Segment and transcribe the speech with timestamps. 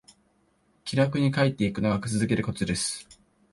[0.83, 3.07] 気楽に書いていくのが続けるコツです